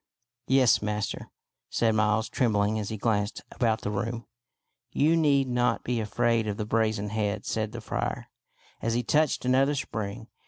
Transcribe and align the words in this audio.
"Yes, 0.47 0.81
master," 0.81 1.29
said 1.69 1.93
Miles, 1.93 2.27
trembling 2.27 2.79
as 2.79 2.89
he 2.89 2.97
glanced 2.97 3.43
about 3.51 3.81
the 3.81 3.91
room." 3.91 4.25
You 5.03 5.15
need 5.15 5.47
not 5.47 5.83
be 5.83 5.99
afraid 5.99 6.47
of 6.47 6.57
the 6.57 6.65
brazen 6.65 7.09
head," 7.09 7.45
said 7.45 7.71
the 7.71 7.81
friar, 7.81 8.31
as 8.81 8.95
he 8.95 9.03
touched 9.03 9.45
another 9.45 9.75
spring. 9.75 10.25